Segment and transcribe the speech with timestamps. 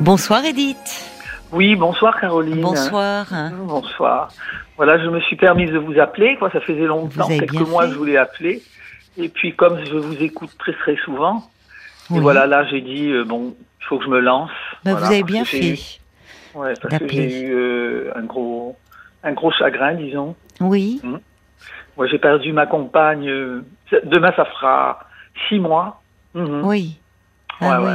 [0.00, 1.10] Bonsoir Edith.
[1.52, 2.60] Oui, bonsoir Caroline.
[2.60, 3.26] Bonsoir.
[3.52, 4.28] Bonsoir.
[4.76, 6.36] Voilà, je me suis permise de vous appeler.
[6.36, 8.62] Quoi, ça faisait longtemps, quelques mois, que je voulais appeler.
[9.16, 11.44] Et puis, comme je vous écoute très très souvent,
[12.14, 14.50] et voilà, là, j'ai dit euh, bon, il faut que je me lance.
[14.84, 15.78] Bah, vous avez bien fait.
[16.54, 18.76] ouais, parce que j'ai eu euh, un gros,
[19.22, 20.34] un gros chagrin, disons.
[20.60, 21.00] Oui.
[21.04, 21.20] Hum.
[21.96, 23.28] Moi, j'ai perdu ma compagne.
[23.28, 23.64] Euh,
[24.04, 25.06] demain, ça fera
[25.48, 26.02] six mois.
[26.34, 26.64] Hum, hum.
[26.66, 26.98] Oui.
[27.60, 27.92] Ah, oui.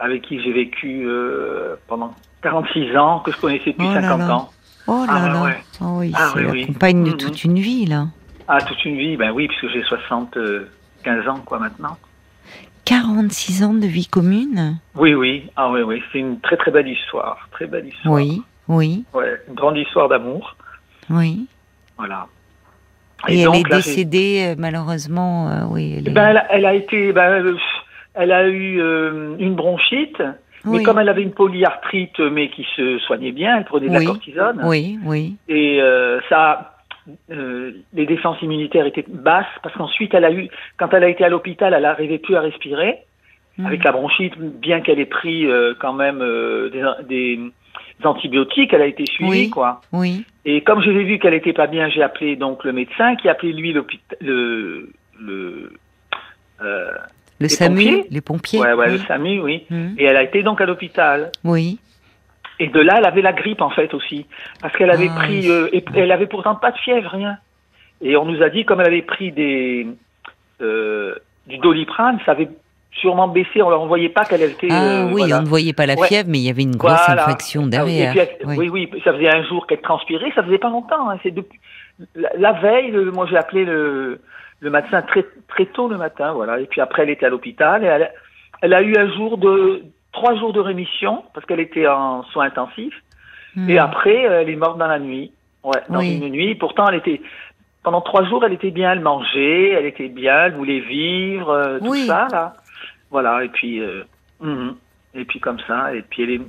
[0.00, 1.06] Avec qui j'ai vécu
[1.88, 4.50] pendant 46 ans, que je connaissais depuis 50 ans.
[4.86, 5.42] Oh là ah, là.
[5.42, 5.56] Ouais.
[5.80, 8.06] Oh oui, ah, c'est la compagne de toute une vie, là.
[8.48, 11.96] Ah, toute une vie, ben oui, puisque j'ai 75 ans, quoi, maintenant.
[12.84, 15.48] 46 ans de vie commune Oui, oui.
[15.54, 16.02] Ah oui, oui.
[16.10, 17.48] C'est une très, très belle histoire.
[17.52, 18.14] Très belle histoire.
[18.14, 19.04] Oui, oui.
[19.14, 20.56] Ouais, une grande histoire d'amour.
[21.08, 21.46] Oui.
[21.96, 22.26] Voilà.
[23.28, 25.94] Et, elle est décédée, euh, malheureusement, euh, oui.
[25.98, 27.12] Elle, ben, elle, a, été...
[27.12, 27.56] Ben, euh,
[28.20, 28.78] elle a eu
[29.38, 30.22] une bronchite
[30.64, 34.04] mais comme elle avait une polyarthrite, mais qui se soignait bien, elle prenait de la
[34.04, 34.60] cortisone.
[34.64, 35.36] Oui, oui.
[35.48, 36.74] Et euh, ça,
[37.30, 41.24] euh, les défenses immunitaires étaient basses parce qu'ensuite, elle a eu, quand elle a été
[41.24, 42.98] à l'hôpital, elle n'arrivait plus à respirer
[43.58, 43.66] hmm.
[43.66, 47.52] avec la bronchite, bien qu'elle ait pris euh, quand même euh, des, des,
[48.02, 49.82] antibiotiques, elle a été suivie, quoi.
[49.92, 50.24] Oui.
[50.46, 53.28] Et comme je l'ai vu qu'elle était pas bien, j'ai appelé donc le médecin qui
[53.28, 55.72] a appelé lui l'hôpital, le, le
[56.62, 56.92] euh,
[57.40, 58.60] le SAMU, les pompiers.
[58.60, 59.64] Ouais, ouais, le SAMU, oui.
[59.70, 59.94] Mmh.
[59.98, 61.32] Et elle a été donc à l'hôpital.
[61.42, 61.78] Oui.
[62.58, 64.26] Et de là, elle avait la grippe en fait aussi,
[64.60, 67.38] parce qu'elle avait ah, pris, euh, et elle avait pourtant pas de fièvre, rien.
[68.02, 69.86] Et on nous a dit comme elle avait pris des
[70.60, 71.14] euh,
[71.46, 72.50] du doliprane, ça avait
[72.92, 73.62] sûrement baissé.
[73.62, 74.68] On ne voyait pas qu'elle était.
[74.70, 77.08] Ah euh, oui, on ne voyait pas la fièvre, mais il y avait une grosse
[77.08, 78.14] infection derrière.
[78.44, 78.68] oui.
[78.68, 78.90] oui.
[79.02, 81.08] ça faisait un jour qu'elle transpirait, ça faisait pas longtemps.
[81.08, 81.18] Hein.
[81.22, 81.58] C'est depuis
[82.14, 84.20] la, veille, moi j'ai appelé le
[84.60, 86.60] le médecin très très tôt le matin, voilà.
[86.60, 88.12] Et puis après, elle était à l'hôpital et elle,
[88.62, 89.82] elle, a eu un jour de
[90.12, 93.02] trois jours de rémission parce qu'elle était en soins intensifs.
[93.68, 93.78] Et hmm.
[93.78, 95.32] après, elle est morte dans la nuit.
[95.62, 96.54] Ouais, dans une nuit.
[96.54, 97.20] Pourtant, elle était
[97.82, 101.78] pendant trois jours, elle était bien, elle mangeait, elle était bien, elle voulait vivre, euh,
[101.78, 102.54] tout ça là.
[103.10, 103.44] Voilà.
[103.44, 104.04] Et puis, euh,
[104.42, 104.74] mm-hmm.
[105.14, 106.40] et puis comme ça, et puis elle est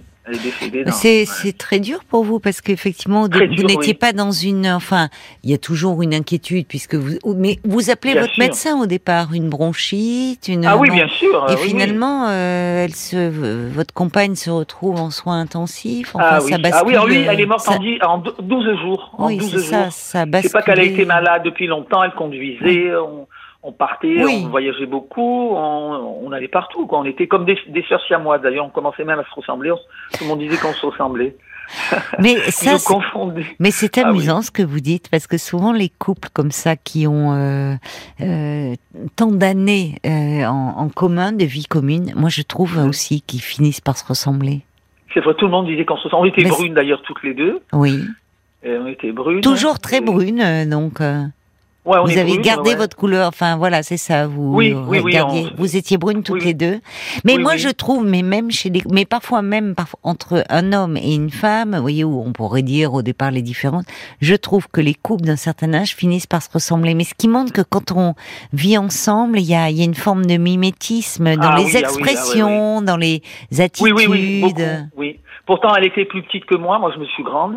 [0.92, 4.68] c'est très dur pour vous parce qu'effectivement, vous n'étiez pas dans une.
[4.68, 5.10] Enfin,
[5.44, 7.18] il y a toujours une inquiétude puisque vous.
[7.36, 10.66] Mais vous appelez votre médecin au départ, une bronchite, une.
[10.66, 11.48] Ah oui, bien sûr.
[11.50, 13.30] Et finalement, euh, elle se,
[13.70, 16.16] votre compagne se retrouve en soins intensifs.
[16.16, 16.52] Enfin, ah, oui.
[16.52, 19.12] ça ah oui, oui, elle est morte en 12 jours.
[19.18, 19.62] En oui, 12 jours.
[19.62, 22.96] ça, ça C'est pas qu'elle a été malade depuis longtemps, elle conduisait.
[22.96, 23.28] On
[23.64, 26.88] on partait, on voyageait beaucoup, on, allait partout.
[26.88, 27.00] Quoi.
[27.00, 28.42] On était comme des, des sœurs siamoises.
[28.42, 29.70] D'ailleurs, on commençait même à se ressembler.
[30.14, 31.36] tout le monde disait qu'on se ressemblait.
[32.20, 32.78] Mais ça,
[33.60, 36.76] mais c'est ah amusant ce que vous dites parce que souvent les couples comme ça
[36.76, 37.76] qui ont euh,
[38.20, 38.74] euh,
[39.16, 43.98] tant d'années euh, en, commun de vie commune, moi je trouve aussi qu'ils finissent par
[43.98, 44.62] se ressembler.
[45.14, 46.32] C'est vrai, tout le monde disait qu'on se ressemblait.
[46.36, 47.62] On était brunes d'ailleurs toutes les deux.
[47.74, 48.02] Oui.
[48.64, 49.42] Et on était brunes.
[49.42, 51.00] Toujours très brunes donc
[51.84, 54.28] vous avez gardé votre couleur, enfin voilà, c'est ça.
[54.28, 55.18] Vous oui, oui, oui
[55.58, 56.80] vous étiez brunes toutes les deux.
[57.26, 60.96] Mais moi, je trouve, mais même chez les, mais parfois même parfois, entre un homme
[60.98, 63.86] et une femme, vous voyez où on pourrait dire au départ les différences.
[64.22, 66.94] Je trouve que les couples d'un certain âge finissent par se ressembler.
[66.94, 68.14] Mais ce qui montre que quand on
[68.54, 71.80] vit ensemble, il y a, y a une forme de mimétisme dans ah les ah
[71.84, 73.24] ah expressions, dans les
[73.58, 73.94] attitudes.
[73.96, 74.44] Oui, oui,
[74.96, 75.20] oui.
[75.48, 76.78] Pourtant, elle était plus petite que moi.
[76.78, 77.56] Moi, je me suis grande.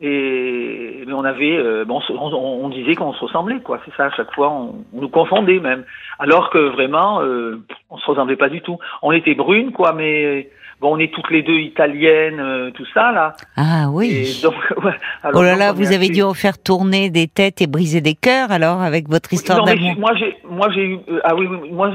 [0.00, 3.80] Et mais on avait, euh, bon, on, on, disait qu'on se ressemblait, quoi.
[3.84, 5.84] C'est ça, à chaque fois, on, nous confondait même.
[6.18, 8.78] Alors que vraiment, euh, on se ressemblait pas du tout.
[9.02, 13.12] On était brunes, quoi, mais bon, on est toutes les deux italiennes, euh, tout ça
[13.12, 13.34] là.
[13.56, 14.40] Ah oui.
[14.42, 14.92] donc, ouais,
[15.22, 18.14] alors, oh là là, vous avez dû en faire tourner des têtes et briser des
[18.14, 19.94] cœurs, alors, avec votre histoire d'amour.
[19.96, 21.92] Moi, j'ai, moi, j'ai eu, ah oui, oui, moi.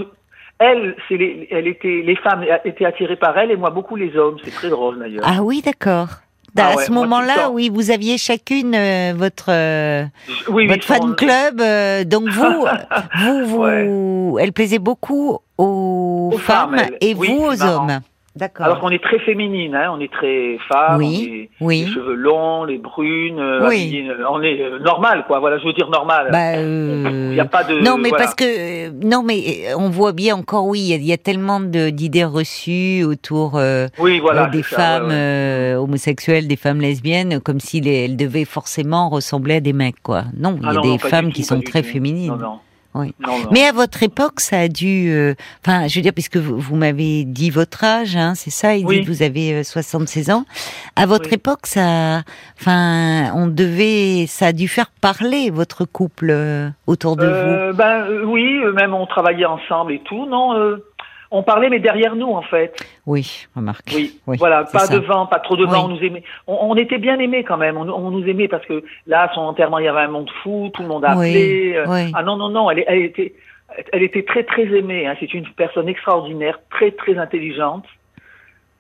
[0.64, 4.16] Elle, c'est les, elle était, les femmes étaient attirées par elle et moi beaucoup les
[4.16, 4.38] hommes.
[4.44, 5.24] C'est très drôle d'ailleurs.
[5.26, 6.10] Ah oui, d'accord.
[6.58, 10.06] Ah à ce moment-là, oui, vous aviez chacune euh, votre euh,
[10.48, 11.62] votre fan club.
[11.62, 12.66] Euh, donc vous,
[13.20, 18.02] vous, vous, elle plaisait beaucoup aux, femmes, et vous aux hommes.
[18.34, 18.66] D'accord.
[18.66, 21.82] Alors qu'on est très féminine, hein, on est très femme, oui, oui.
[21.82, 24.08] les cheveux longs, les brunes, euh, oui.
[24.08, 25.40] Euh, on est euh, normal, quoi.
[25.40, 26.30] Voilà, je veux dire normal.
[26.32, 27.82] Bah, il n'y a pas de.
[27.82, 31.60] Non, mais parce que non, mais on voit bien encore, oui, il y, a tellement
[31.60, 33.60] d'idées reçues autour
[34.00, 35.12] oui, voilà, des femmes
[35.78, 40.24] homosexuelles, des femmes lesbiennes, comme si elles devaient forcément ressembler à des mecs, quoi.
[40.38, 42.38] Non, il y a ah des femmes qui sont très féminines.
[42.40, 42.60] Non,
[42.94, 43.02] non.
[43.04, 43.14] Oui.
[43.52, 45.34] Mais à votre époque, ça a dû, euh,
[45.66, 49.02] enfin, je veux dire, puisque vous, m'avez dit votre âge, hein, c'est ça, il dit
[49.02, 50.46] que vous avez 76 euh, ans.
[50.96, 52.22] À votre époque, ça,
[52.60, 57.78] enfin, on devait, ça a dû faire parler votre couple euh, autour de vous.
[57.78, 60.54] Ben oui, même on travaillait ensemble et tout, non
[61.32, 62.76] on parlait, mais derrière nous, en fait.
[63.06, 63.90] Oui, remarque.
[63.96, 65.86] Oui, voilà, pas devant, pas trop devant.
[65.86, 66.24] On nous aimait.
[66.46, 67.78] On, était bien aimés quand même.
[67.78, 70.70] On, nous aimait parce que là, à son enterrement, il y avait un monde fou,
[70.74, 71.74] tout le monde a appelé.
[71.76, 73.34] Euh, ah non, non, non, elle, elle était,
[73.94, 75.08] elle était très, très aimée.
[75.08, 75.16] Hein.
[75.20, 77.86] C'est une personne extraordinaire, très, très intelligente.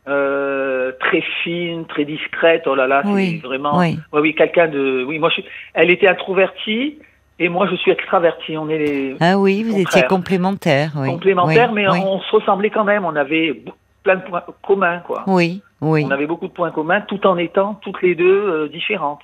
[0.07, 2.63] Euh, très fine, très discrète.
[2.65, 3.77] Oh là là, c'est vraiment.
[3.79, 5.05] Oui, oui, quelqu'un de.
[5.07, 5.41] Oui, moi, je
[5.73, 6.97] Elle était introvertie
[7.41, 8.55] et moi, je suis extraverti.
[8.55, 9.15] On est les.
[9.19, 10.91] Ah oui, vous étiez complémentaires.
[10.95, 11.07] Oui.
[11.09, 13.03] Complémentaires, mais on, se ressemblait quand même.
[13.03, 13.63] On avait
[14.03, 15.23] plein de points communs, quoi.
[15.25, 16.03] Oui, oui.
[16.05, 19.23] On avait beaucoup de points communs, tout en étant toutes les deux euh, différentes.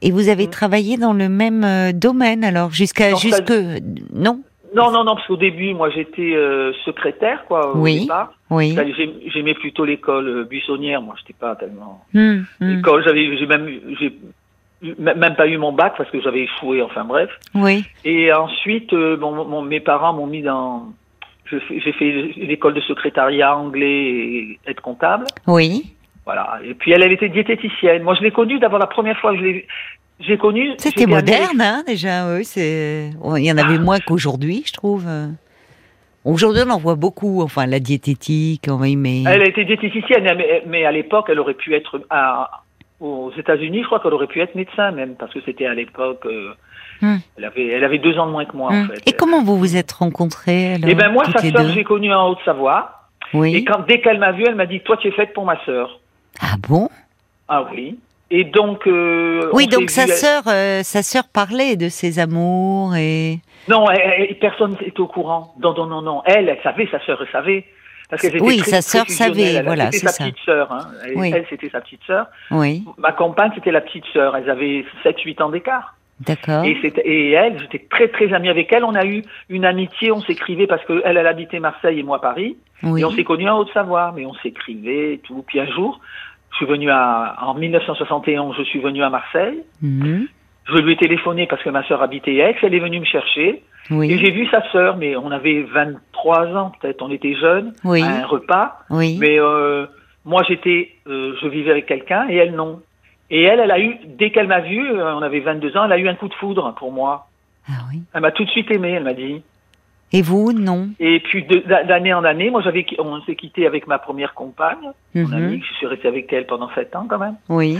[0.00, 0.50] Et vous avez mm.
[0.50, 3.52] travaillé dans le même euh, domaine, alors jusqu'à jusque
[4.14, 4.40] non?
[4.74, 8.32] Non, non, non, parce qu'au début, moi, j'étais euh, secrétaire, quoi, au oui, départ.
[8.48, 8.74] Oui.
[9.32, 11.02] J'aimais plutôt l'école buissonnière.
[11.02, 12.04] Moi, j'étais pas tellement.
[12.14, 13.68] Mm, l'école, j'avais, j'ai même,
[14.00, 14.18] j'ai
[14.98, 17.30] même pas eu mon bac parce que j'avais échoué, enfin bref.
[17.54, 17.84] Oui.
[18.04, 20.92] Et ensuite, euh, mon, mes parents m'ont mis dans.
[21.50, 25.26] J'ai fait l'école de secrétariat anglais et être comptable.
[25.46, 25.94] Oui.
[26.24, 26.58] Voilà.
[26.64, 28.02] Et puis elle, elle était diététicienne.
[28.02, 29.66] Moi, je l'ai connue d'abord la première fois que je l'ai.
[30.20, 30.72] J'ai connu.
[30.78, 32.34] C'était moderne, hein, déjà.
[32.34, 33.10] Oui, c'est.
[33.36, 35.06] Il y en avait moins qu'aujourd'hui, je trouve.
[36.24, 37.42] Aujourd'hui, on en voit beaucoup.
[37.42, 39.24] Enfin, la diététique, oui, mais.
[39.26, 42.63] Elle a été diététicienne, mais, mais à l'époque, elle aurait pu être à,
[43.00, 46.24] aux États-Unis, je crois qu'elle aurait pu être médecin même, parce que c'était à l'époque.
[46.26, 46.54] Euh,
[47.02, 47.16] hmm.
[47.36, 48.88] elle, avait, elle avait deux ans de moins que moi, en hmm.
[48.88, 49.10] fait.
[49.10, 53.08] Et comment vous vous êtes rencontrés Eh ben moi, sa sœur, j'ai connue en Haute-Savoie.
[53.32, 53.56] Oui.
[53.56, 55.62] Et quand, dès qu'elle m'a vue, elle m'a dit Toi, tu es faite pour ma
[55.64, 56.00] sœur.
[56.40, 56.88] Ah bon?
[57.48, 57.98] Ah oui.
[58.30, 58.86] Et donc.
[58.86, 63.38] Euh, oui, donc sa sœur, euh, sa sœur parlait de ses amours et.
[63.68, 63.86] Non,
[64.40, 65.54] personne n'était au courant.
[65.62, 66.22] Non, non, non, non.
[66.26, 67.64] Elle, elle savait, sa sœur, elle savait
[68.40, 70.72] oui, sa sœur savait, voilà, c'est sa petite sœur.
[70.72, 70.88] Hein.
[71.04, 72.26] Elle, c'était sa petite sœur.
[72.50, 72.84] Oui.
[72.98, 74.36] Ma compagne, c'était la petite sœur.
[74.36, 75.94] Elles avaient 7-8 ans d'écart.
[76.20, 76.64] D'accord.
[76.64, 78.84] Et, et, elle, j'étais très très amie avec elle.
[78.84, 82.56] On a eu une amitié, on s'écrivait parce qu'elle, elle habitait Marseille et moi Paris.
[82.82, 83.00] Oui.
[83.00, 85.44] Et on s'est connus en Haute-Savoie, mais on s'écrivait et tout.
[85.46, 86.00] Puis un jour,
[86.52, 89.62] je suis venu à, en 1971, je suis venu à Marseille.
[89.82, 90.28] Mhm.
[90.66, 92.56] Je lui ai téléphoné parce que ma sœur habitait Aix.
[92.62, 93.62] Elle est venue me chercher.
[93.90, 94.10] Oui.
[94.10, 98.02] Et j'ai vu sa sœur, mais on avait 23 ans peut-être, on était jeunes, oui.
[98.02, 98.78] à un repas.
[98.90, 99.18] Oui.
[99.20, 99.86] Mais euh,
[100.24, 102.80] moi j'étais, euh, je vivais avec quelqu'un et elle non.
[103.30, 105.92] Et elle, elle a eu, dès qu'elle m'a vu, euh, on avait 22 ans, elle
[105.92, 107.28] a eu un coup de foudre pour moi.
[107.68, 108.02] Ah oui.
[108.12, 109.42] Elle m'a tout de suite aimé, elle m'a dit.
[110.12, 110.90] Et vous, non?
[111.00, 115.26] Et puis d'année en année, moi j'avais, on s'est quitté avec ma première compagne, mon
[115.26, 115.34] mhm.
[115.34, 117.36] amie, je suis restée avec elle pendant 7 ans quand même.
[117.48, 117.78] Oui.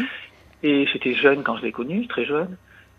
[0.63, 2.57] Et j'étais jeune quand je l'ai connue, très jeune.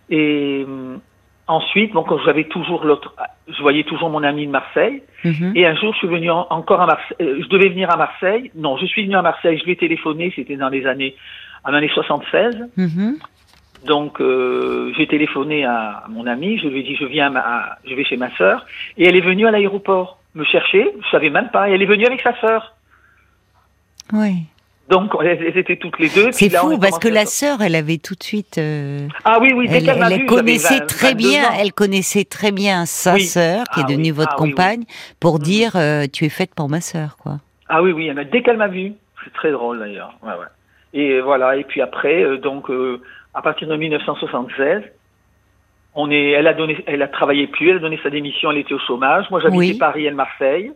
[0.10, 1.00] Et hum,
[1.47, 3.13] Ensuite, donc j'avais toujours l'autre,
[3.47, 5.03] je voyais toujours mon ami de Marseille.
[5.24, 5.53] Mhm.
[5.56, 7.18] Et un jour, je suis venu encore à Marseille.
[7.21, 8.50] Euh, je devais venir à Marseille.
[8.56, 9.59] Non, je suis venu à Marseille.
[9.59, 10.33] Je lui ai téléphoné.
[10.36, 11.15] C'était dans les années,
[11.63, 12.68] en l'année 76.
[12.77, 13.18] Mhm.
[13.86, 16.57] Donc, euh, j'ai téléphoné à, mon ami.
[16.57, 18.65] Je lui ai dit, je viens, à, je vais chez ma sœur.
[18.97, 20.89] Et elle est venue à l'aéroport me chercher.
[21.00, 21.69] Je savais même pas.
[21.69, 22.74] Et elle est venue avec sa sœur.
[24.13, 24.45] Oui.
[24.89, 26.31] Donc elles étaient toutes les deux.
[26.31, 28.59] C'est fou parce que la sœur, elle avait tout de suite.
[28.59, 31.43] Euh, ah oui, oui, elle, elle, connaissait très bien.
[31.59, 34.83] Elle connaissait très bien sa sœur, qui est ah devenue votre ah compagne,
[35.19, 35.41] pour mhm.
[35.41, 37.37] dire euh, tu es faite pour ma sœur, quoi.
[37.67, 38.11] Ah oui, oui.
[38.31, 38.93] Dès qu'elle m'a vue,
[39.23, 40.13] c'est très drôle d'ailleurs.
[40.21, 40.45] Ouais, ouais.
[40.93, 41.55] Et voilà.
[41.55, 42.69] Et puis après, euh, donc
[43.33, 44.83] à partir de 1976,
[45.95, 46.29] on est.
[46.31, 46.83] Elle a donné.
[46.85, 47.71] Elle a travaillé plus.
[47.71, 48.51] Elle a donné sa démission.
[48.51, 49.25] Elle était au chômage.
[49.31, 50.71] Moi, j'habitais Paris, elle Marseille.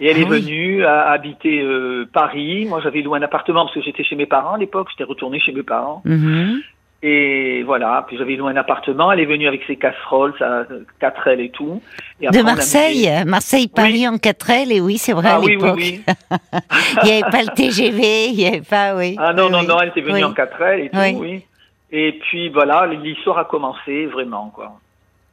[0.00, 2.64] Et elle est ah venue à habiter euh, Paris.
[2.64, 4.88] Moi, j'avais loué un appartement parce que j'étais chez mes parents à l'époque.
[4.90, 6.00] J'étais retourné chez mes parents.
[6.06, 6.62] Mhm.
[7.02, 9.10] Et voilà, puis j'avais loué un appartement.
[9.10, 10.64] Elle est venue avec ses casseroles, sa
[11.00, 11.80] 4L et tout.
[12.20, 15.76] de Marseille, Marseille-Paris en 4L, et oui, c'est vrai ah, à l'époque.
[15.76, 16.14] Oui, oui,
[17.02, 19.16] il n'y avait pas le TGV, il n'y avait pas, oui.
[19.18, 21.42] Ah non, non, non, elle était venue en 4L et tout, oui.
[21.90, 24.78] Et puis voilà, l'histoire a commencé vraiment, quoi.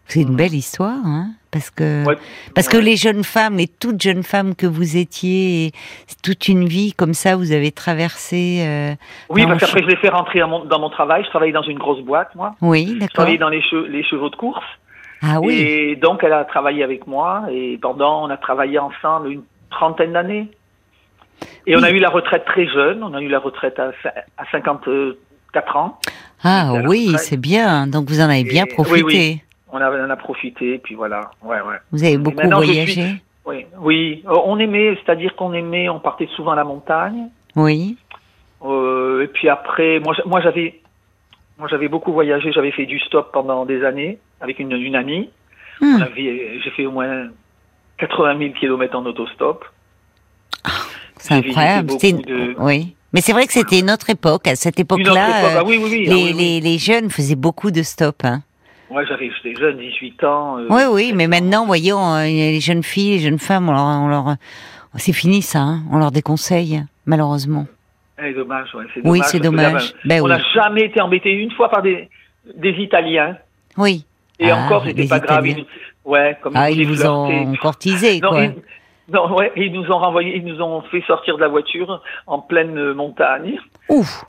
[0.07, 2.03] C'est une belle histoire, hein parce que
[2.53, 5.71] parce que les jeunes femmes, les toutes jeunes femmes que vous étiez,
[6.23, 8.59] toute une vie comme ça, vous avez traversé.
[8.61, 8.93] Euh,
[9.29, 11.23] oui, parce qu'après je l'ai fait rentrer dans mon travail.
[11.23, 12.55] Je travaillais dans une grosse boîte, moi.
[12.61, 13.07] Oui, d'accord.
[13.09, 14.65] Je travaillais dans les, les chevaux de course.
[15.21, 15.55] Ah oui.
[15.55, 20.13] Et donc elle a travaillé avec moi et pendant on a travaillé ensemble une trentaine
[20.13, 20.49] d'années.
[21.65, 23.03] Et on a eu la retraite très jeune.
[23.03, 23.91] On a eu la retraite à,
[24.37, 25.99] à 54 ans.
[26.43, 27.87] Ah oui, c'est bien.
[27.87, 29.03] Donc vous en avez bien profité.
[29.03, 31.31] Oui, oui on a, on a profité, puis voilà.
[31.43, 31.77] Ouais, ouais.
[31.91, 34.23] Vous avez beaucoup voyagé Oui, oui.
[34.27, 37.29] Euh, on aimait, c'est-à-dire qu'on aimait, on partait souvent à la montagne.
[37.55, 37.97] Oui.
[38.65, 40.79] Euh, et puis après, moi, moi j'avais,
[41.57, 42.51] moi j'avais beaucoup voyagé.
[42.51, 45.29] J'avais fait du stop pendant des années avec une, une amie.
[45.81, 46.03] Hmm.
[46.15, 47.27] J'ai fait au moins
[47.99, 49.65] 80 000 kilomètres en autostop.
[50.63, 50.69] Ah,
[51.17, 51.93] c'est incroyable.
[52.59, 52.95] Oui.
[53.13, 54.47] Mais c'est vrai que c'était une autre époque.
[54.47, 58.23] À cette époque-là, ah oui, oui, les, les, les, jeunes faisaient beaucoup de stop.
[58.23, 58.41] Hein.
[58.89, 60.59] Moi, j'avais, j'étais jeune, 18 ans.
[60.59, 63.83] Euh, oui, oui, mais maintenant, voyons, euh, les jeunes filles, les jeunes femmes, on leur,
[63.83, 64.35] on leur,
[64.95, 67.65] C'est fini ça, hein on leur déconseille, malheureusement.
[68.17, 69.19] C'est dommage, ouais, c'est dommage.
[69.19, 69.93] Oui, c'est dommage.
[70.05, 72.09] Ben on n'a jamais été embêté une fois par des,
[72.55, 73.37] des Italiens.
[73.77, 74.05] Oui.
[74.39, 75.45] Et ah, encore, c'était pas grave.
[76.05, 78.45] ouais, comme ah, ils vous ont courtisé, quoi.
[78.45, 78.55] Ils,
[79.09, 82.39] non, ouais, ils nous ont renvoyé, ils nous ont fait sortir de la voiture en
[82.39, 83.57] pleine montagne.
[83.89, 84.25] Ouf.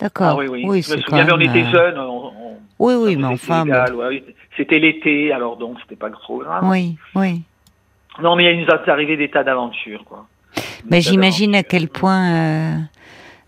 [0.00, 0.26] D'accord.
[0.32, 0.64] Ah oui, oui.
[0.66, 1.98] oui je me souviens, on était euh, jeunes.
[2.78, 3.64] oui, oui, mais enfin.
[4.56, 6.64] C'était l'été, alors donc c'était pas trop grave.
[6.64, 7.42] Oui, oui.
[8.22, 10.26] Non, mais il nous est arrivé des tas d'aventures, quoi.
[10.90, 12.76] Mais j'imagine à quel point, euh,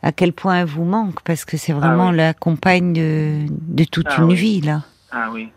[0.02, 3.85] à quel point elle vous manque, parce que c'est vraiment ah la compagne de, de
[3.85, 4.83] toute ah une vie, là.
[5.11, 5.49] Ah oui.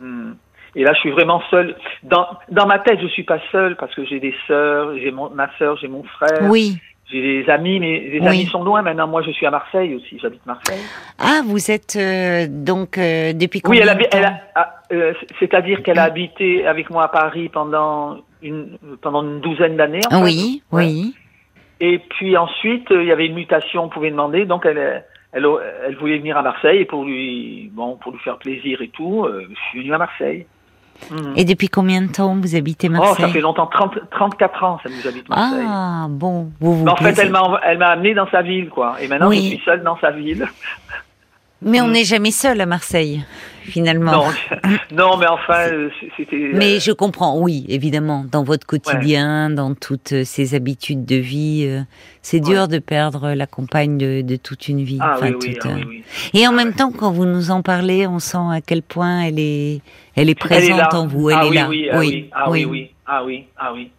[0.00, 0.32] Hmm.
[0.76, 1.76] Et là, je suis vraiment seule.
[2.02, 5.48] Dans, dans ma tête, je suis pas seule parce que j'ai des sœurs, j'ai ma
[5.58, 6.42] sœur, j'ai mon frère.
[6.42, 6.78] Oui.
[7.10, 9.06] J'ai des amis, mais les amis sont loin maintenant.
[9.06, 10.18] Moi, je suis à Marseille aussi.
[10.20, 10.80] J'habite Marseille.
[11.18, 15.82] Ah, vous êtes euh, donc euh, depuis combien Oui, elle, elle a, ah, euh, c'est-à-dire
[15.82, 20.00] qu'elle a habité avec moi à Paris pendant une pendant une douzaine d'années.
[20.22, 21.14] oui, oui.
[21.80, 24.46] Et puis ensuite, il y avait une mutation, on pouvait demander.
[24.46, 25.46] Donc, elle, elle,
[25.86, 29.26] elle voulait venir à Marseille et pour lui, bon, pour lui faire plaisir et tout,
[29.28, 30.46] je suis venu à Marseille.
[31.36, 34.80] Et depuis combien de temps vous habitez Marseille Oh, ça fait longtemps, 30, 34 ans,
[34.82, 35.64] ça nous habite Marseille.
[35.68, 38.96] Ah, bon, vous vous En fait, elle m'a, elle m'a amené dans sa ville, quoi.
[39.00, 40.46] Et maintenant, je suis seule dans sa ville.
[41.64, 41.92] Mais on mm.
[41.92, 43.24] n'est jamais seul à Marseille,
[43.62, 44.12] finalement.
[44.12, 46.50] Non, non mais enfin, euh, c'était.
[46.52, 51.16] Mais euh, je comprends, oui, évidemment, dans votre quotidien, dans toutes euh, ces habitudes de
[51.16, 51.84] vie,
[52.22, 54.98] c'est dur de perdre la compagne de, toute une vie.
[55.00, 56.04] Ah, oui, oui, ah oui,
[56.34, 59.38] Et en même temps, quand vous nous en parlez, on sent à quel point elle
[59.38, 59.80] est,
[60.16, 61.30] elle est présente en vous.
[61.30, 61.68] Elle ah, est là.
[61.68, 63.90] Oui, ah oui, ah oui, oui, ah oui, ah oui.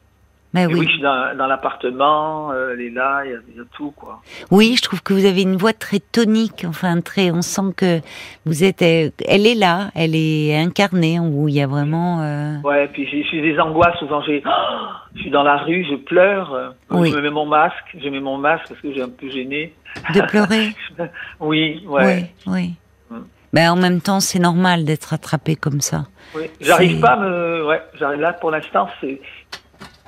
[0.56, 0.76] Mais oui.
[0.80, 0.86] oui.
[0.88, 4.22] je suis dans, dans l'appartement, euh, elle est là, il y, a, tout, quoi.
[4.52, 8.00] Oui, je trouve que vous avez une voix très tonique, enfin, très, on sent que
[8.46, 12.22] vous êtes, euh, elle est là, elle est incarnée vous, il y a vraiment...
[12.22, 12.62] Euh...
[12.64, 14.44] Ouais, puis j'ai des angoisses, souvent j'ai,
[15.16, 17.12] je suis dans la rue, je pleure, euh, oui.
[17.12, 19.74] je me mets mon masque, je mets mon masque parce que j'ai un peu gêné.
[20.14, 20.70] De pleurer
[21.42, 22.32] Oui, ouais.
[22.48, 22.74] Oui, oui.
[23.10, 23.24] Mm.
[23.54, 26.06] Ben, en même temps, c'est normal d'être attrapé comme ça.
[26.36, 29.22] Oui, j'arrive pas à me, ouais, j'arrive là pour l'instant, c'est,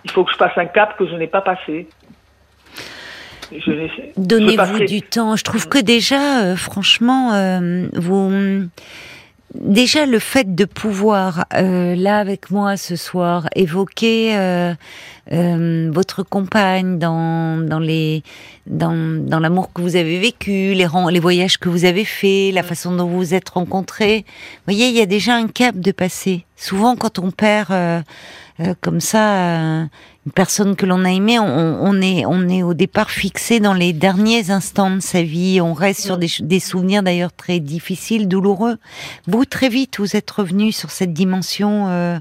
[0.08, 1.88] il faut que je passe un cap que je n'ai pas passé.
[4.18, 5.36] Donnez-vous du temps.
[5.36, 8.68] Je trouve que déjà, euh, franchement, euh, vous
[9.54, 14.36] déjà le fait de pouvoir euh, là avec moi ce soir évoquer
[15.30, 18.24] votre compagne dans dans les
[18.66, 18.96] dans
[19.26, 22.96] dans l'amour que vous avez vécu, les les voyages que vous avez faits, la façon
[22.96, 24.26] dont vous vous êtes rencontrés.
[24.28, 26.46] Vous voyez, il y a déjà un cap de passé.
[26.58, 27.72] Souvent, quand on perd
[28.60, 29.86] euh, comme ça, euh,
[30.26, 33.94] une personne que l'on a aimée, on, est, on est au départ fixé dans les
[33.94, 35.62] derniers instants de sa vie.
[35.62, 38.78] On reste sur des, souvenirs d'ailleurs très difficiles, douloureux.
[39.28, 42.20] Vous, très vite, vous êtes revenu sur cette dimension euh,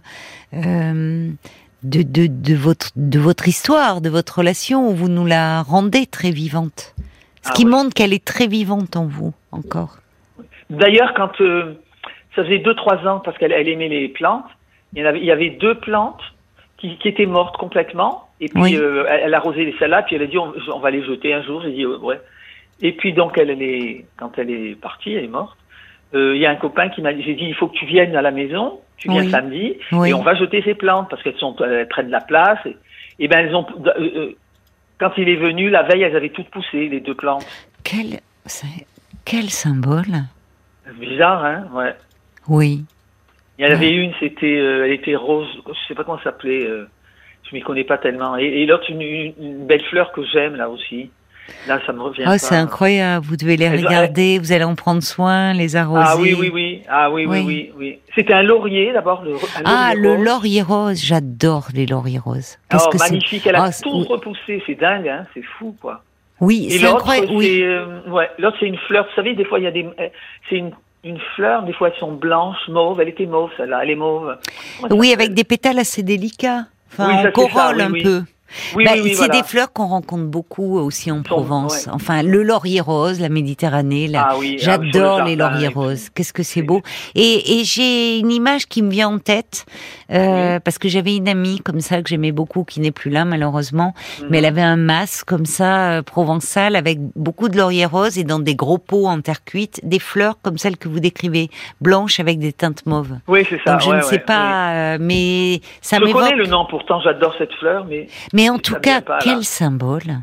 [0.52, 6.32] de, de, votre, de votre histoire, de votre relation, où vous nous la rendez très
[6.32, 6.94] vivante.
[7.42, 9.98] Ce ah qui montre qu'elle est très vivante en vous, encore.
[10.68, 11.32] D'ailleurs, quand
[12.36, 14.44] ça faisait 2-3 ans, parce qu'elle elle aimait les plantes,
[14.94, 16.22] il y, avait, il y avait deux plantes
[16.76, 18.28] qui, qui étaient mortes complètement.
[18.40, 21.02] Et puis, euh, elle, a arrosé les salades, puis elle a dit, on, va les
[21.04, 21.62] jeter un jour.
[21.62, 22.20] J'ai dit, ouais.
[22.82, 25.56] Et puis, donc, elle, elle est, quand elle est partie, elle est morte.
[26.14, 27.86] Euh, il y a un copain qui m'a dit, j'ai dit, il faut que tu
[27.86, 31.38] viennes à la maison, tu viens samedi, et on va jeter ces plantes parce qu'elles
[31.38, 32.58] sont, elles prennent de la place.
[32.64, 32.76] Et,
[33.18, 34.32] et ben, elles ont, euh,
[34.98, 37.46] quand il est venu, la veille, elles avaient toutes poussé, les deux plantes.
[37.82, 38.20] Quel,
[39.24, 40.24] quel symbole
[40.98, 41.94] Bizarre, hein, ouais.
[42.48, 42.84] Oui.
[43.58, 46.24] Il y en avait une, c'était, euh, elle était rose, je sais pas comment ça
[46.24, 46.86] s'appelait, euh,
[47.48, 48.36] je m'y connais pas tellement.
[48.36, 51.10] Et, et l'autre, une, une, belle fleur que j'aime là aussi.
[51.68, 52.24] Là, ça me revient.
[52.26, 53.24] Oh, c'est incroyable.
[53.24, 56.04] Vous devez les regarder, vous allez en prendre soin, les arroser.
[56.04, 56.82] Ah oui, oui, oui.
[56.88, 57.98] Ah oui, oui, oui, oui.
[58.16, 59.22] C'était un laurier d'abord.
[59.64, 61.00] ah, le laurier rose.
[61.00, 62.58] J'adore les lauriers roses.
[62.74, 63.46] Oh, magnifique.
[63.46, 64.60] Elle a oh, tout repoussé.
[64.66, 65.24] C'est dingue, hein.
[65.34, 66.02] C'est fou, quoi.
[66.40, 67.28] Oui, c'est incroyable.
[67.32, 67.62] Oui.
[67.62, 69.06] Euh, ouais, l'autre, c'est une fleur.
[69.08, 69.86] Vous savez, des fois, il y a des.
[70.48, 70.72] C'est une
[71.06, 74.36] une fleur, des fois elles sont blanches, mauves, elle était mauve celle-là, elle est mauve.
[74.90, 78.22] oui, avec des pétales assez délicats, enfin oui, corolle un peu.
[78.74, 81.88] Oui, bah, c'est des fleurs qu'on rencontre beaucoup aussi en Provence.
[81.92, 84.10] Enfin, le laurier rose, la Méditerranée.
[84.14, 86.10] Ah ah j'adore les lauriers roses.
[86.10, 86.82] Qu'est-ce que c'est beau.
[87.14, 89.66] Et, et j'ai une image qui me vient en tête
[90.12, 93.24] euh, parce que j'avais une amie comme ça que j'aimais beaucoup, qui n'est plus là
[93.24, 93.94] malheureusement,
[94.30, 94.58] mais elle mhm.
[94.58, 98.54] avait un masque comme ça euh, provençal avec beaucoup de laurier rose et dans des
[98.54, 101.50] gros pots en terre cuite, des fleurs comme celles que vous décrivez,
[101.80, 103.16] blanches avec des teintes mauves.
[103.26, 103.72] Oui, c'est ça.
[103.72, 106.22] Donc je ne sais pas, euh, mais ça m'évoque.
[106.22, 108.06] Je connais le nom pourtant, j'adore cette fleur, mais.
[108.36, 110.20] Mais en tout cas, quel symbole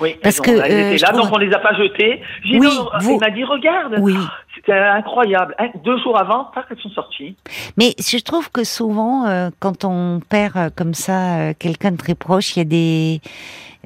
[0.00, 2.22] oui, parce que euh, là, donc on les a pas jetés.
[2.50, 2.66] Oui,
[3.00, 3.18] vous...
[3.18, 3.96] M'a dit regarde.
[3.98, 4.16] Oui.
[4.54, 5.54] C'était incroyable.
[5.84, 7.36] deux jours avant, pas qu'elles sont sorties.
[7.76, 11.96] Mais je trouve que souvent, euh, quand on perd euh, comme ça euh, quelqu'un de
[11.96, 13.20] très proche, il y a des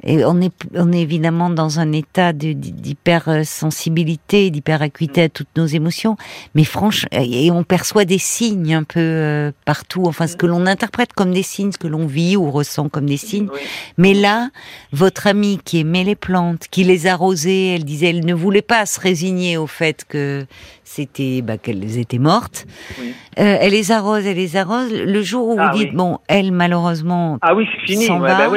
[0.05, 6.15] et on est, on est évidemment dans un état d'hypersensibilité, d'hyperacuité à toutes nos émotions,
[6.53, 10.67] mais franchement, et on perçoit des signes un peu euh, partout, enfin ce que l'on
[10.67, 13.49] interprète comme des signes, ce que l'on vit ou ressent comme des signes.
[13.97, 14.49] Mais là,
[14.91, 18.85] votre amie qui aimait les plantes, qui les arrosait, elle disait, elle ne voulait pas
[18.85, 20.45] se résigner au fait que
[20.85, 22.65] c'était bah, qu'elles étaient mortes.
[22.99, 23.03] Euh,
[23.35, 24.93] elle les arrose, elle les arrose.
[24.93, 27.37] Le jour où vous ah dites bon, elle malheureusement.
[27.41, 28.07] Ah oui, c'est fini.
[28.19, 28.47] Bah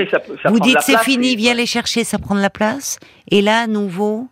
[0.44, 3.00] vous dites c'est fini, viens les chercher, ça prend de la place.
[3.30, 4.28] Et là, à nouveau,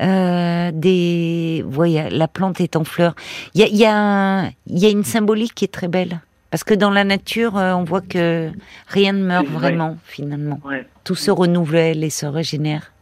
[0.00, 3.14] euh, des, voyez, la plante est en fleurs.
[3.54, 6.20] Il y a, y, a y a une symbolique qui est très belle.
[6.50, 8.50] Parce que dans la nature, euh, on voit que
[8.88, 10.60] rien ne meurt vraiment, finalement.
[11.02, 12.92] Tout se renouvelle et se régénère.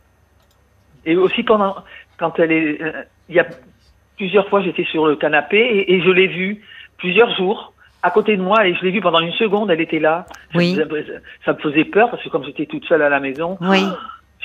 [1.05, 1.77] Et aussi pendant,
[2.19, 2.79] quand elle est,
[3.29, 3.47] il y a
[4.23, 6.63] plusieurs fois, j'étais sur le canapé et, je l'ai vue
[6.97, 7.73] plusieurs jours
[8.05, 9.69] à côté de moi et je l'ai vue pendant une seconde.
[9.69, 10.27] Elle était là.
[10.55, 10.79] Oui.
[11.45, 13.59] Ça, me faisait peur parce que comme j'étais toute seule à la maison.
[13.61, 13.83] Oui.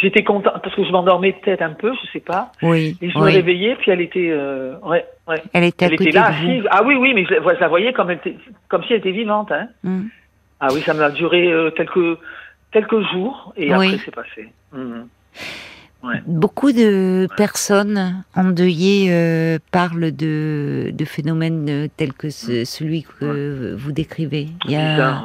[0.01, 2.51] J'étais contente parce que je m'endormais peut-être un peu, je sais pas.
[2.63, 2.97] Oui.
[3.03, 5.43] Et je me réveillais, puis elle était, euh, ouais, ouais.
[5.53, 6.63] Elle était, elle était là, assise.
[6.71, 8.35] Ah oui, oui, mais je, la voyais comme elle était,
[8.69, 9.67] comme si elle était vivante, hein.
[9.83, 10.07] Mm.
[10.59, 12.17] Ah oui, ça m'a duré euh, quelques
[12.71, 14.49] quelques jours et après c'est passé.
[14.71, 15.03] Mm.
[16.25, 23.91] Beaucoup de personnes endeuillées euh, parlent de, de, phénomènes euh, tels que celui que vous
[23.91, 24.47] décrivez.
[24.65, 25.23] Il y a...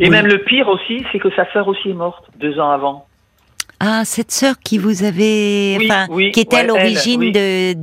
[0.00, 3.06] Et même le pire aussi, c'est que sa sœur aussi est morte deux ans avant.
[3.80, 7.74] Ah, cette sœur qui vous avait, enfin, qui était à l'origine de,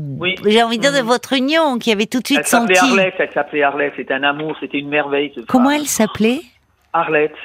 [0.49, 1.05] j'ai envie de dire de mm.
[1.05, 2.77] votre union, qui avait tout de suite elle senti.
[2.79, 5.33] Arlette, elle s'appelait Arlette, c'était un amour, c'était une merveille.
[5.47, 6.41] Comment elle s'appelait?
[6.93, 7.35] Arlette.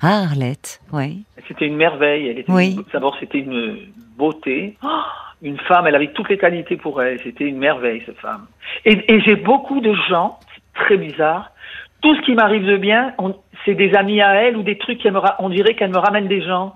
[0.00, 1.24] Ah, Arlette, oui.
[1.48, 2.28] C'était une merveille.
[2.28, 2.78] Elle était oui.
[2.92, 3.76] D'abord, c'était une
[4.16, 4.76] beauté.
[4.82, 4.88] Oh,
[5.42, 7.20] une femme, elle avait toutes les qualités pour elle.
[7.22, 8.46] C'était une merveille, cette femme.
[8.84, 10.38] Et, j'ai beaucoup de gens,
[10.74, 11.50] très bizarre,
[12.00, 13.14] tout ce qui m'arrive de bien,
[13.64, 16.28] c'est des amis à elle ou des trucs qui me, on dirait qu'elle me ramène
[16.28, 16.74] des gens.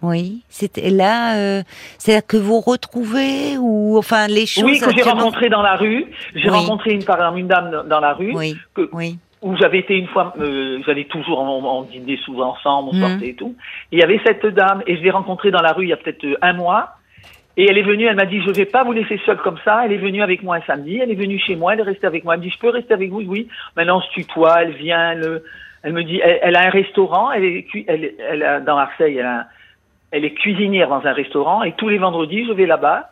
[0.00, 1.62] Oui, c'était là, euh,
[1.98, 4.62] c'est là que vous retrouvez ou enfin les choses.
[4.62, 6.06] Oui, que j'ai rencontré dans la rue.
[6.36, 8.32] J'ai rencontré une par une dame dans la rue.
[8.32, 8.56] Oui.
[8.74, 12.94] Que, oui où j'avais été une fois, euh, j'allais toujours, en dîner souvent ensemble, on
[12.94, 13.00] mhm.
[13.00, 13.54] sortait et tout.
[13.92, 15.92] Et il y avait cette dame, et je l'ai rencontrée dans la rue il y
[15.92, 16.90] a peut-être euh, un mois.
[17.56, 19.84] Et elle est venue, elle m'a dit, je vais pas vous laisser seule comme ça.
[19.84, 22.06] Elle est venue avec moi un samedi, elle est venue chez moi, elle est restée
[22.06, 22.34] avec moi.
[22.34, 23.22] Elle me dit, je peux rester avec vous?
[23.22, 23.48] Oui.
[23.76, 25.42] Maintenant, on se tutoie, elle vient, elle,
[25.82, 29.26] elle me dit, elle, a un restaurant, elle est, elle, elle a, dans Marseille, elle,
[29.26, 29.46] a,
[30.12, 33.10] elle est cuisinière dans un restaurant, et tous les vendredis, je vais là-bas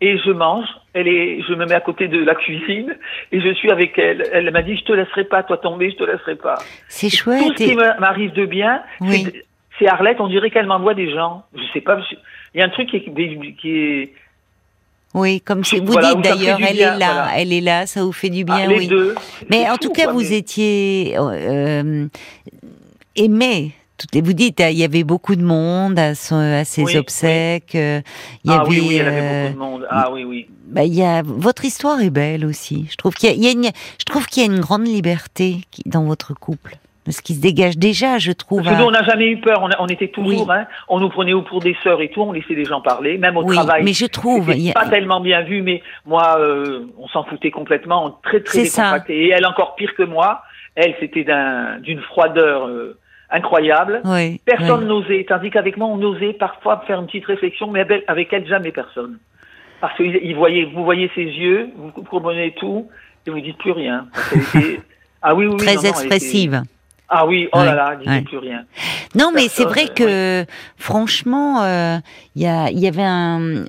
[0.00, 0.66] et je mange.
[0.92, 2.96] Elle est, je me mets à côté de la cuisine
[3.32, 4.28] et je suis avec elle.
[4.32, 6.58] Elle m'a dit, je te laisserai pas, toi tomber, je te laisserai pas.
[6.88, 7.42] C'est chouette.
[7.42, 8.82] Tout ce qui m'arrive de bien,
[9.78, 10.20] c'est Arlette.
[10.20, 11.44] On dirait qu'elle m'envoie des gens.
[11.54, 12.00] Je sais pas.
[12.54, 14.12] Il y a un truc qui est, qui est
[15.16, 18.44] oui, comme vous dites d'ailleurs, elle est là, elle est là, ça vous fait du
[18.44, 18.86] bien, ah, oui.
[18.86, 19.14] Deux,
[19.48, 22.06] mais en tout cas, vous étiez euh,
[23.14, 23.72] aimé
[24.14, 27.74] vous dites, il y avait beaucoup de monde à, à ses obsèques.
[27.74, 28.00] Euh,
[28.44, 29.86] il y ah avait, oui, oui, il y avait beaucoup de monde.
[29.90, 30.46] Ah oui, oui.
[30.66, 32.86] Bah, il y a, votre histoire est belle aussi.
[32.90, 36.04] Je trouve qu'il y, a, une, je trouve qu'il y a une grande liberté dans
[36.04, 36.76] votre couple.
[37.08, 38.64] Ce qui se dégage déjà, je trouve.
[38.64, 39.68] Parce que nous, on n'a jamais eu peur.
[39.78, 42.20] On, était toujours, hein, on nous prenait pour des sœurs et tout.
[42.20, 43.84] On laissait des gens parler, même au oui, travail.
[43.84, 44.72] Mais je trouve, a...
[44.72, 45.62] pas tellement bien vu.
[45.62, 48.18] Mais moi, euh, on s'en foutait complètement.
[48.24, 49.26] Très très décontracté.
[49.26, 50.42] Et elle encore pire que moi.
[50.74, 51.24] Elle, c'était
[51.82, 52.66] d'une froideur.
[52.66, 52.98] Euh,
[53.30, 54.02] incroyable.
[54.44, 58.46] personne n'osait, tandis qu'avec moi, on osait parfois faire une petite réflexion, mais avec elle,
[58.46, 59.18] jamais personne.
[59.80, 62.88] Parce que il voyait, vous voyez ses yeux, vous comprenez tout,
[63.26, 64.06] et vous dites plus rien.
[65.22, 66.62] ah oui, oui, Très expressive.
[67.08, 68.64] Ah oui, oh là là, disait plus rien.
[69.14, 70.44] Non, mais c'est vrai que,
[70.76, 71.98] franchement, euh,
[72.34, 73.64] il y, y avait un,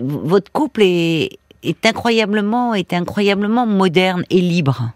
[0.00, 4.92] votre couple est, est incroyablement, est incroyablement moderne et libre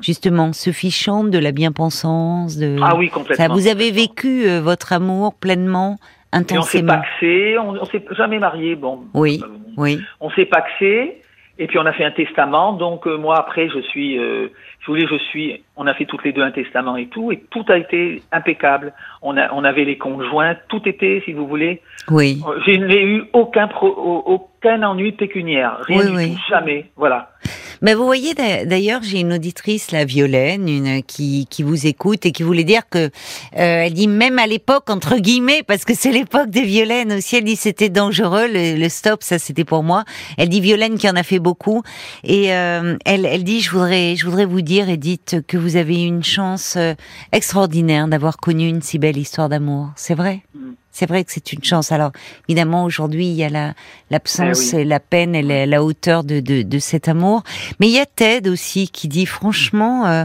[0.00, 2.56] justement, se fichant de la bien-pensance.
[2.56, 2.76] De...
[2.82, 3.46] Ah oui, complètement.
[3.46, 5.96] Ça, vous avez vécu euh, votre amour pleinement,
[6.32, 6.62] intensément.
[6.62, 9.00] Et on s'est paxé, on, s'est jamais marié, bon.
[9.14, 9.42] Oui,
[9.76, 10.00] oui.
[10.20, 11.22] On s'est paxé,
[11.58, 12.72] et puis on a fait un testament.
[12.72, 14.48] Donc euh, moi après, je suis, euh,
[14.80, 15.62] je voulais, je suis.
[15.76, 18.92] On a fait toutes les deux un testament et tout, et tout a été impeccable.
[19.22, 21.80] On a, on avait les conjoints, tout était, si vous voulez.
[22.10, 22.40] Oui.
[22.66, 26.86] Je n'ai eu aucun pro, aucun ennui pécuniaire, rien du tout, jamais.
[26.96, 27.30] Voilà.
[27.82, 32.32] Mais vous voyez, d'ailleurs, j'ai une auditrice, la Violaine, une qui, qui vous écoute et
[32.32, 33.10] qui voulait dire que euh,
[33.54, 37.36] elle dit même à l'époque entre guillemets parce que c'est l'époque des Violaines aussi.
[37.36, 40.04] Elle dit c'était dangereux le, stop, ça c'était pour moi.
[40.38, 41.82] Elle dit Violaine qui en a fait beaucoup
[42.22, 46.02] et euh, elle, elle dit je voudrais je voudrais vous dire Edith que vous avez
[46.02, 46.94] eu une chance euh,
[47.32, 49.90] extraordinaire d'avoir connu une si belle histoire d'amour.
[49.96, 50.42] C'est vrai?
[50.54, 50.72] Mm.
[50.94, 51.90] C'est vrai que c'est une chance.
[51.90, 52.12] Alors,
[52.48, 53.74] évidemment, aujourd'hui, il y a la,
[54.10, 57.42] l'absence eh et la peine et la, hauteur de, de, de, cet amour.
[57.80, 60.24] Mais il y a Ted aussi qui dit, franchement, euh,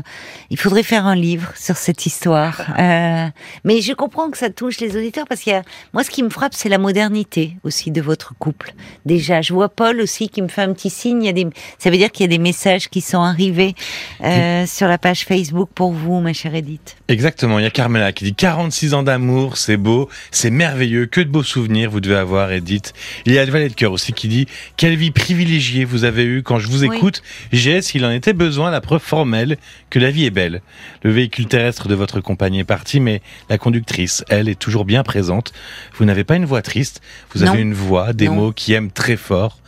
[0.51, 2.61] il faudrait faire un livre sur cette histoire.
[2.79, 3.27] Euh,
[3.65, 6.23] mais je comprends que ça touche les auditeurs parce qu'il y a, moi, ce qui
[6.23, 8.73] me frappe, c'est la modernité aussi de votre couple.
[9.05, 11.23] Déjà, je vois Paul aussi qui me fait un petit signe.
[11.23, 13.75] Il y a des, ça veut dire qu'il y a des messages qui sont arrivés
[14.23, 16.95] euh, sur la page Facebook pour vous, ma chère Edith.
[17.09, 17.59] Exactement.
[17.59, 21.29] Il y a Carmela qui dit 46 ans d'amour, c'est beau, c'est merveilleux, que de
[21.29, 22.93] beaux souvenirs vous devez avoir, Edith.
[23.25, 24.45] Il y a le valet de cœur aussi qui dit
[24.75, 27.23] quelle vie privilégiée vous avez eue quand je vous écoute.
[27.53, 29.55] J'ai, s'il en était besoin, la preuve formelle
[29.89, 30.61] que la vie est belle.
[31.01, 35.01] Le véhicule terrestre de votre compagnie est parti, mais la conductrice, elle, est toujours bien
[35.03, 35.53] présente.
[35.97, 37.01] Vous n'avez pas une voix triste,
[37.33, 39.59] vous avez une voix, des mots qui aiment très fort.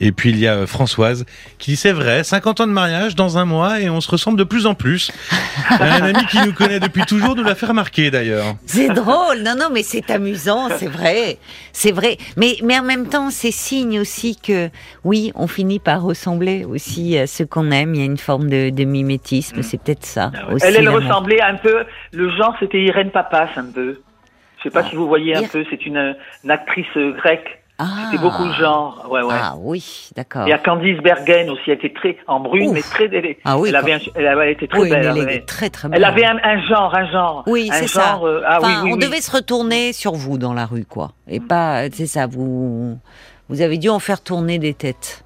[0.00, 1.24] Et puis il y a euh, Françoise
[1.58, 4.38] qui dit c'est vrai, 50 ans de mariage dans un mois et on se ressemble
[4.38, 5.10] de plus en plus.
[5.70, 8.56] un ami qui nous connaît depuis toujours nous l'a fait remarquer d'ailleurs.
[8.66, 11.38] C'est drôle, non non mais c'est amusant, c'est vrai,
[11.72, 12.16] c'est vrai.
[12.36, 14.68] Mais mais en même temps c'est signe aussi que
[15.04, 17.94] oui on finit par ressembler aussi à ce qu'on aime.
[17.94, 20.30] Il y a une forme de, mimétisme, c'est peut-être ça.
[20.34, 24.00] Ah elle elle ressemblait un peu, le genre c'était Irène Papas un peu.
[24.58, 24.88] Je sais pas ah.
[24.88, 26.16] si vous voyez un peu, c'est une
[26.48, 27.63] actrice grecque.
[27.78, 27.86] Ah.
[28.04, 29.34] C'était beaucoup de genre, ouais, ouais.
[29.36, 30.46] Ah oui, d'accord.
[30.46, 33.58] Il y a Candice Bergen aussi, elle était très en brune, mais très elle, ah,
[33.58, 34.92] oui, elle avait, elle, avait été très belle.
[34.92, 35.98] Elle, avait, très très belle.
[35.98, 37.42] Elle avait un, genre, un genre.
[37.48, 38.20] Oui, c'est ça.
[38.22, 41.40] Euh, ah, oui, oui, on devait se retourner sur vous dans la rue, quoi, et
[41.40, 42.28] pas, c'est ça.
[42.28, 42.96] Vous,
[43.48, 45.23] vous avez dû en faire tourner des têtes.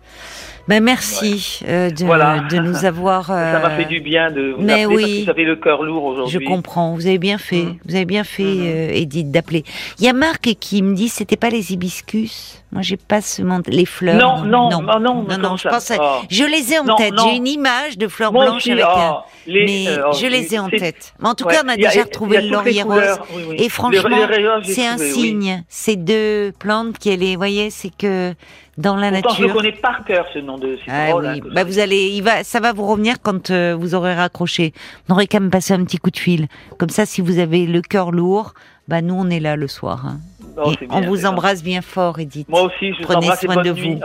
[0.69, 3.27] Ben merci euh, de, de, nous avoir.
[3.27, 6.05] ça m'a fait euh, du bien de vous Mais oui, parce que le cœur lourd
[6.05, 6.39] aujourd'hui.
[6.41, 6.95] Je comprends.
[6.95, 7.63] Vous avez bien fait.
[7.63, 7.79] Mm.
[7.87, 8.91] Vous avez bien fait, mm-hmm.
[8.91, 9.65] euh, Edith, d'appeler.
[9.99, 12.63] Il y a Marc qui me dit c'était pas les hibiscus?
[12.71, 14.17] Moi, j'ai pas ce les fleurs.
[14.17, 15.91] Non, non, non, non, non, non, non je pense.
[15.99, 16.21] Oh.
[16.29, 17.15] Je les ai en tête.
[17.19, 18.85] J'ai une image de fleurs blanches avec.
[18.87, 21.15] Oh, les, mais oh, je les ai en tête.
[21.19, 23.19] Mais en tout cas, on a déjà retrouvé le laurier rose.
[23.57, 24.19] Et franchement,
[24.65, 25.65] c'est un signe.
[25.69, 28.35] Ces deux plantes qui, les, voyez, c'est que
[28.79, 29.35] dans la nature.
[29.37, 30.79] Je connais par cœur ce nom de.
[30.89, 31.27] Ah oui.
[31.27, 34.73] Hein, bah vous allez, il va, ça va vous revenir quand euh, vous aurez raccroché.
[35.09, 36.47] On aurait quand même passé un petit coup de fil.
[36.79, 38.55] Comme ça, si vous avez le cœur lourd,
[38.87, 40.07] bah nous on est là le soir.
[40.07, 40.21] Hein.
[40.61, 42.49] Oh, on vous embrasse bien fort, Edith.
[42.49, 44.01] Moi aussi, je Prenez soin de vous.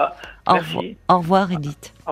[0.45, 0.59] Ah,
[1.09, 1.93] au, revoir, Edith.
[2.05, 2.11] Au